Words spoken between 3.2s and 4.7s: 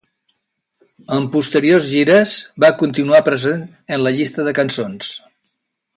present en la llista de